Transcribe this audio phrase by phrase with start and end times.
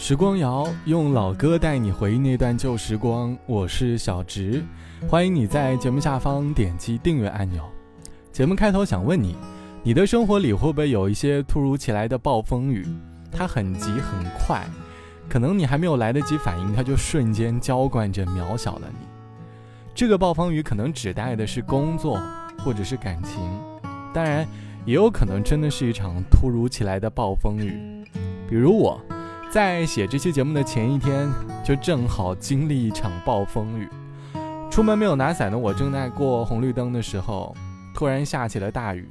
[0.00, 4.64] 时光谣用老歌带你回忆那段旧时光，我是小植，
[5.08, 7.64] 欢迎你在节目下方点击订阅按钮。
[8.30, 9.34] 节目开头想问你，
[9.82, 12.86] 你的生活里会不会有一些突如其来的暴风雨？
[13.32, 14.64] 它很急很快，
[15.28, 19.06] 可能你还没有来得及反应，它就瞬间浇灌着渺小了你。
[19.96, 22.22] 这个暴风雨可能指代的是工作
[22.60, 23.42] 或者是感情，
[24.14, 24.46] 当然
[24.86, 28.04] 也有可能真的是一场突如其来的暴风雨，
[28.48, 28.98] 比如我。
[29.50, 31.26] 在写这期节目的前一天，
[31.64, 33.88] 就正好经历一场暴风雨。
[34.70, 37.56] 出门没有拿伞的我，正在过红绿灯的时候，
[37.94, 39.08] 突然下起了大雨。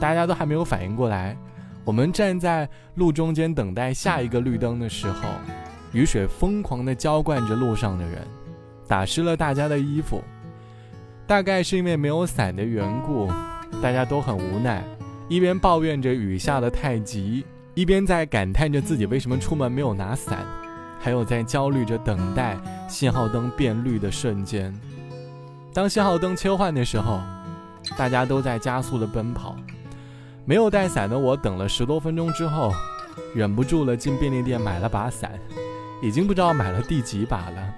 [0.00, 1.36] 大家都还没有反应过来，
[1.84, 5.28] 我们站在路中间等待下一个绿灯的时候，
[5.92, 8.26] 雨水疯狂地浇灌着路上的人，
[8.88, 10.20] 打湿了大家的衣服。
[11.24, 13.28] 大概是因为没有伞的缘故，
[13.80, 14.82] 大家都很无奈，
[15.28, 17.46] 一边抱怨着雨下的太急。
[17.78, 20.44] 一边在感叹着自己为什么出门没有拿伞，
[20.98, 22.56] 还有在焦虑着等待
[22.88, 24.74] 信号灯变绿的瞬间。
[25.72, 27.20] 当信号灯切换的时候，
[27.96, 29.54] 大家都在加速的奔跑。
[30.44, 32.72] 没有带伞的我，等了十多分钟之后，
[33.32, 35.30] 忍不住了进便利店买了把伞，
[36.02, 37.74] 已经不知道买了第几把了。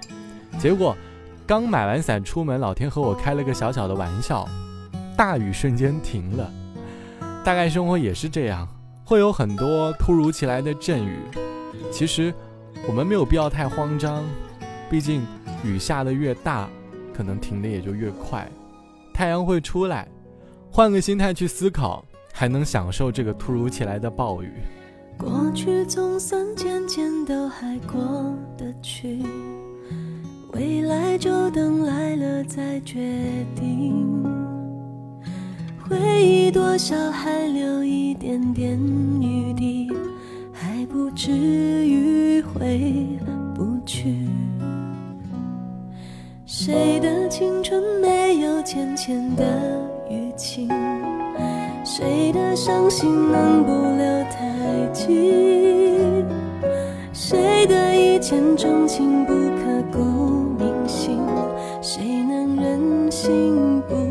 [0.57, 0.97] 结果
[1.45, 4.49] 刚买完伞出门，老天和我开了个小小的玩笑，
[5.15, 6.51] 大雨瞬间停了。
[7.45, 8.67] 大概生活也是这样。
[9.11, 11.17] 会有很多突如其来的阵雨，
[11.91, 12.33] 其实
[12.87, 14.23] 我们没有必要太慌张，
[14.89, 15.27] 毕竟
[15.65, 16.69] 雨下的越大，
[17.13, 18.49] 可能停的也就越快。
[19.13, 20.07] 太阳会出来，
[20.71, 24.49] 换个心态去思考，还能享受这个突如其来的暴雨。
[25.17, 29.21] 过去总算渐渐都还过得去，
[30.53, 34.50] 未来就等来了再决定。
[35.91, 38.79] 回忆多少还留一点点
[39.19, 39.91] 余地，
[40.53, 41.29] 还不至
[41.85, 43.19] 于回
[43.53, 44.15] 不去。
[46.45, 49.43] 谁的青春没有浅浅的
[50.09, 50.69] 淤青？
[51.83, 55.33] 谁的伤心能不留太迹？
[57.11, 59.99] 谁的一见钟情不刻骨
[60.57, 61.19] 铭心？
[61.81, 64.10] 谁能忍心不？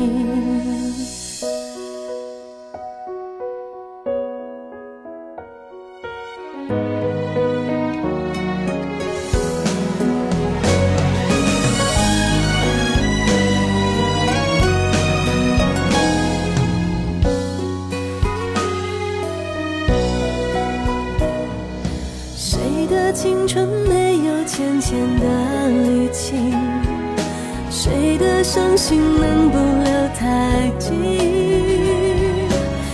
[28.21, 30.91] 谁的伤心能不留太记？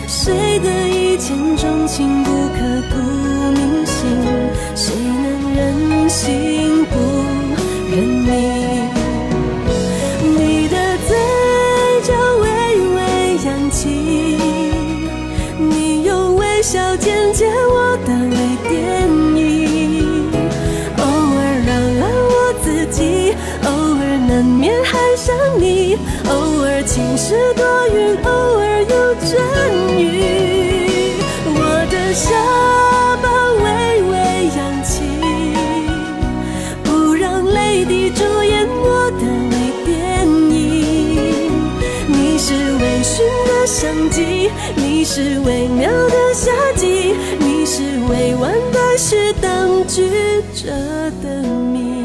[0.08, 2.47] 谁的一见钟情不
[25.60, 25.98] 你
[26.30, 29.32] 偶尔晴时多云，偶尔有阵
[29.98, 30.06] 雨。
[31.50, 31.60] 我
[31.90, 32.26] 的下
[33.22, 33.26] 巴
[33.64, 33.66] 微
[34.12, 34.14] 微
[34.56, 35.02] 扬起，
[36.84, 39.56] 不让泪滴主演我的微
[39.86, 40.56] 电影。
[42.08, 43.18] 你是微醺
[43.48, 50.10] 的相机，你是微妙的夏季，你是未完待续当局
[50.54, 50.70] 者
[51.24, 51.42] 的
[51.74, 51.97] 谜。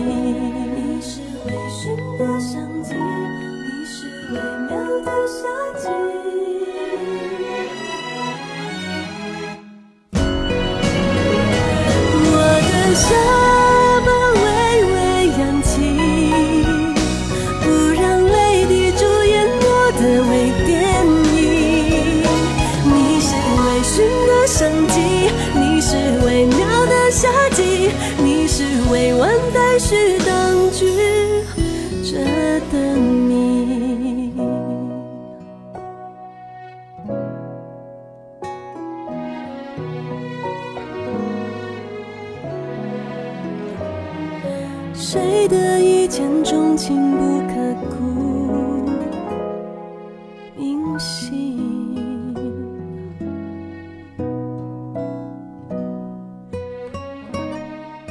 [12.93, 13.32] 我的下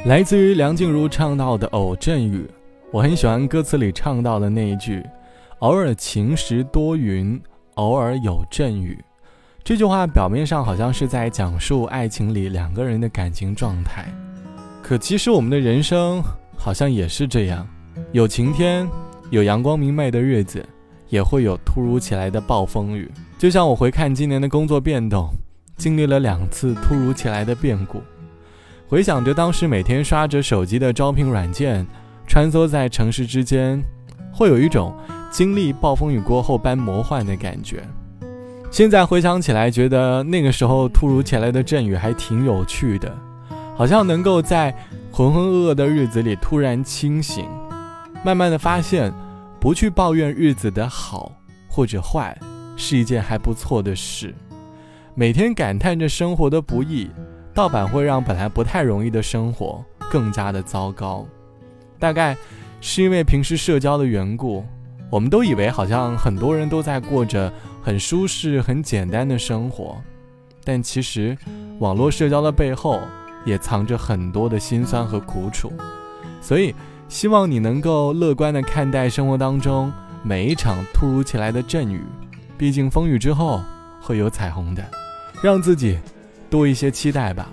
[0.03, 2.37] 来自于梁静茹唱到的《偶阵雨》，
[2.91, 5.05] 我很喜欢歌词里唱到的那一句
[5.59, 7.39] ：“偶尔晴时多云，
[7.75, 8.97] 偶尔有阵雨。”
[9.63, 14.11] 这句话表面上好像是在讲述爱情里两个人的感情状态，
[14.81, 16.19] 可其实我们的人生
[16.57, 17.67] 好像也是这样，
[18.11, 18.89] 有晴天，
[19.29, 20.67] 有阳光明媚的日子，
[21.09, 23.07] 也会有突如其来的暴风雨。
[23.37, 25.29] 就像我回看今年的工作变动，
[25.77, 28.01] 经历了两次突如其来的变故。
[28.91, 31.87] 回想着当时每天刷着手机的招聘软件，
[32.27, 33.81] 穿梭在城市之间，
[34.33, 34.93] 会有一种
[35.31, 37.81] 经历暴风雨过后般魔幻的感觉。
[38.69, 43.17] 现在回想起来，觉得那个时候突如其来的阵雨还挺有趣的，
[43.77, 44.75] 好像能够在
[45.09, 47.45] 浑浑噩噩的日子里突然清醒，
[48.25, 49.09] 慢慢的发现，
[49.57, 51.31] 不去抱怨日子的好
[51.69, 52.37] 或者坏，
[52.75, 54.35] 是一件还不错的事。
[55.15, 57.09] 每天感叹着生活的不易。
[57.61, 61.23] 盗版会让本来不太容易的生活更加的糟糕，
[61.99, 62.35] 大概
[62.79, 64.65] 是因为平时社交的缘故，
[65.11, 67.53] 我们都以为好像很多人都在过着
[67.83, 70.01] 很舒适、很简单的生活，
[70.63, 71.37] 但其实
[71.77, 72.99] 网络社交的背后
[73.45, 75.71] 也藏着很多的辛酸和苦楚。
[76.41, 76.73] 所以，
[77.07, 79.93] 希望你能够乐观的看待生活当中
[80.23, 82.01] 每一场突如其来的阵雨，
[82.57, 83.61] 毕竟风雨之后
[84.01, 84.83] 会有彩虹的，
[85.43, 85.99] 让自己。
[86.51, 87.49] 多一些期待吧。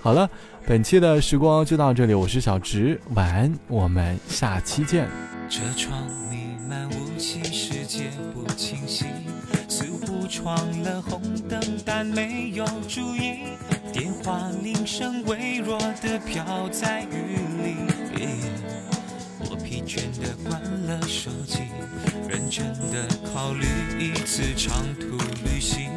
[0.00, 0.28] 好了，
[0.66, 5.06] 本期的时光就到这里，我是小直，晚安，我们下期见。
[5.50, 9.04] 车窗弥漫雾气，世界不清晰，
[9.68, 13.48] 似乎闯了红灯，但没有注意。
[13.92, 17.76] 电话铃声微弱的飘在雨里，
[18.14, 18.77] 我
[19.68, 21.58] 疲倦的关了手机，
[22.26, 23.66] 认真的考虑
[23.98, 25.90] 一次长途旅行。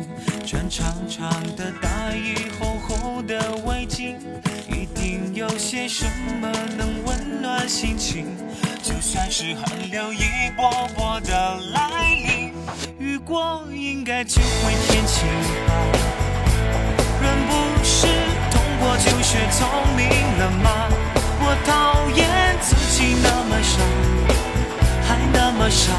[0.45, 4.18] 穿长长的大衣，厚厚的围巾，
[4.68, 6.03] 一定有些什
[6.41, 8.25] 么能温暖心情。
[8.83, 12.51] 就算是寒流一波波的来临，
[13.00, 15.25] 雨过应该就会天晴
[15.65, 15.74] 吧。
[17.21, 18.06] 人不是
[18.51, 19.65] 痛过就学聪
[19.95, 20.09] 明
[20.39, 20.89] 了吗？
[21.44, 22.75] 我讨厌自
[23.24, 23.81] 那么傻，
[25.07, 25.92] 还那么傻，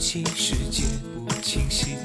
[0.00, 0.84] 世界
[1.26, 1.96] 不清晰，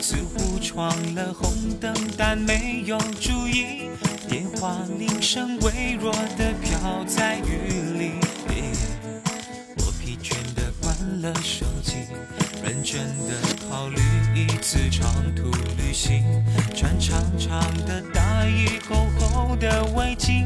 [0.00, 3.88] 似乎闯了红灯，但没有注意。
[4.28, 8.10] 电话铃声微弱的飘在雨里，
[9.78, 11.94] 我疲倦的关了手机，
[12.62, 13.34] 认真的
[13.68, 14.00] 考虑
[14.34, 16.22] 一次长途旅行。
[16.74, 20.44] 穿长长的大衣，厚厚的围巾，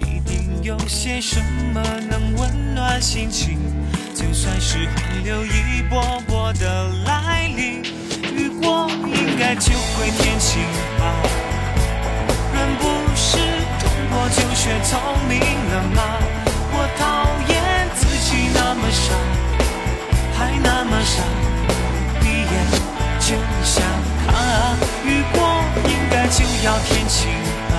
[0.00, 1.38] 一定有些什
[1.74, 3.58] 么能温暖心情。
[4.16, 7.82] 就算是寒流一波波的来临，
[8.34, 10.62] 雨过应该就会天晴
[10.98, 11.12] 吧。
[12.54, 13.36] 人不是
[13.78, 16.02] 痛过就学聪明了吗？
[16.72, 19.12] 我讨厌自己那么傻，
[20.32, 21.22] 还那么傻，
[22.18, 22.50] 闭眼
[23.20, 23.84] 就想
[24.26, 24.78] 他。
[25.04, 25.44] 雨过
[25.90, 27.28] 应该就要天晴
[27.68, 27.74] 了，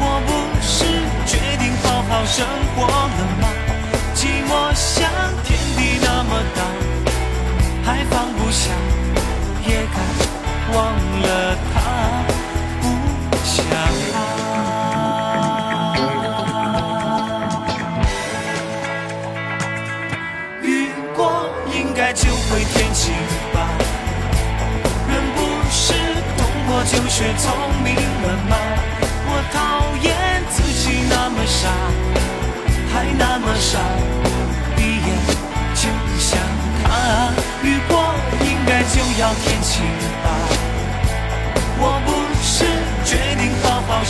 [0.00, 0.30] 我不
[0.60, 0.84] 是
[1.26, 2.46] 决定好好生
[2.76, 3.01] 活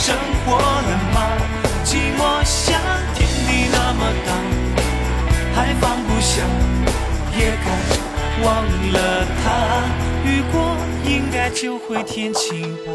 [0.05, 1.17] 生活了吗
[1.85, 2.77] 寂寞像
[3.15, 4.29] 天地那么大
[5.55, 6.43] 还放不下
[7.39, 9.45] 也该忘了他。
[10.25, 12.91] 雨过应该就会天晴吧。